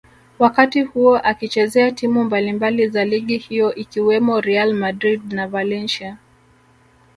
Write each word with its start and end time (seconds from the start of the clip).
wakati 0.39 0.81
huo 0.81 1.17
akizichezea 1.17 1.91
timu 1.91 2.23
mbalimbali 2.23 2.87
za 2.89 3.05
ligi 3.05 3.37
hiyo 3.37 3.75
ikiwemo 3.75 4.41
Real 4.41 4.73
Madrid 4.73 5.33
na 5.33 5.47
Valencia 5.47 6.17